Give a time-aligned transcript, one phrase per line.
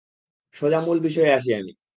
[0.55, 1.71] সোজা মূল বিষয়ে আসি আমি।